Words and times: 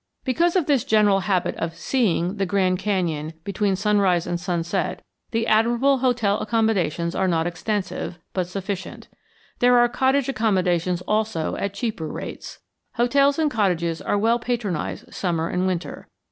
Because 0.23 0.55
of 0.55 0.65
this 0.65 0.83
general 0.83 1.19
habit 1.19 1.55
of 1.57 1.75
"seeing" 1.75 2.37
the 2.37 2.45
Grand 2.47 2.79
Canyon 2.79 3.33
between 3.43 3.75
sunrise 3.75 4.25
and 4.25 4.39
sunset, 4.39 5.03
the 5.29 5.45
admirable 5.45 5.99
hotel 5.99 6.39
accommodations 6.39 7.13
are 7.13 7.27
not 7.27 7.45
extensive, 7.45 8.17
but 8.33 8.47
sufficient. 8.47 9.09
There 9.59 9.77
are 9.77 9.87
cottage 9.87 10.27
accommodations 10.27 11.03
also 11.03 11.55
at 11.57 11.75
cheaper 11.75 12.07
rates. 12.07 12.57
Hotels 12.93 13.37
and 13.37 13.51
cottages 13.51 14.01
are 14.01 14.17
well 14.17 14.39
patronized 14.39 15.13
summer 15.13 15.49
and 15.49 15.67
winter. 15.67 16.07